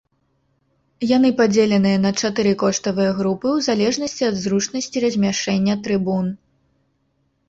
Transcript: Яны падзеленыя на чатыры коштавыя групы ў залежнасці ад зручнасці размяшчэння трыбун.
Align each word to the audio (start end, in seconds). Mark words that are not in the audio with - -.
Яны 1.09 1.29
падзеленыя 1.41 1.97
на 2.05 2.11
чатыры 2.21 2.53
коштавыя 2.63 3.11
групы 3.19 3.47
ў 3.57 3.65
залежнасці 3.67 4.23
ад 4.29 4.35
зручнасці 4.47 5.03
размяшчэння 5.05 5.77
трыбун. 5.89 6.25